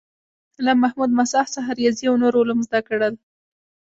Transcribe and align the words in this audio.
له 0.65 0.71
محمود 0.81 1.11
مساح 1.19 1.45
څخه 1.55 1.69
ریاضي 1.79 2.05
او 2.09 2.15
نور 2.21 2.33
علوم 2.41 2.59
زده 2.67 2.79
کړل. 2.87 3.13